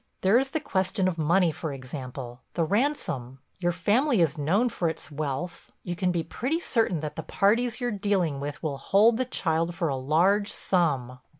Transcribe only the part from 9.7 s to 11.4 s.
for a large sum."